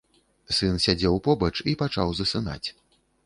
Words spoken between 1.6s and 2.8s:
і пачаў засынаць.